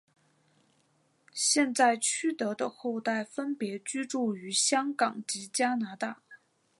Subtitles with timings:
[1.31, 6.23] 现在区德的后代分别居住于香港及加拿大。